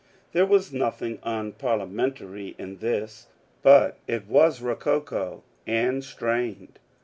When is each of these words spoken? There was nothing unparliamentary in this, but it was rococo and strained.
There 0.33 0.47
was 0.47 0.73
nothing 0.73 1.19
unparliamentary 1.21 2.55
in 2.57 2.77
this, 2.77 3.27
but 3.61 3.99
it 4.07 4.25
was 4.25 4.59
rococo 4.59 5.43
and 5.67 6.03
strained. 6.03 6.79